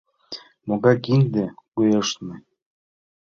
Могай 0.67 0.97
кинде 1.05 1.45
кӱэштме? 1.73 2.35